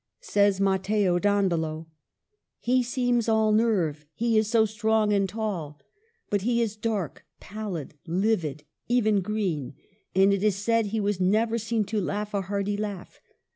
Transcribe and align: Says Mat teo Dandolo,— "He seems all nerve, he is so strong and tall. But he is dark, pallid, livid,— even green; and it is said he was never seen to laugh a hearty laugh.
Says 0.21 0.59
Mat 0.59 0.85
teo 0.85 1.19
Dandolo,— 1.19 1.85
"He 2.59 2.81
seems 2.81 3.29
all 3.29 3.51
nerve, 3.51 4.07
he 4.15 4.35
is 4.35 4.47
so 4.49 4.65
strong 4.65 5.13
and 5.13 5.29
tall. 5.29 5.79
But 6.31 6.41
he 6.41 6.59
is 6.59 6.75
dark, 6.75 7.23
pallid, 7.39 7.93
livid,— 8.07 8.63
even 8.87 9.21
green; 9.21 9.75
and 10.15 10.33
it 10.33 10.41
is 10.41 10.55
said 10.55 10.87
he 10.87 10.99
was 10.99 11.19
never 11.19 11.59
seen 11.59 11.83
to 11.83 12.01
laugh 12.01 12.33
a 12.33 12.41
hearty 12.41 12.77
laugh. 12.77 13.19